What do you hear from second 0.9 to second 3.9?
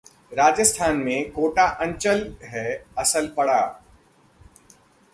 में कोटा अंचल है असल पड़ाव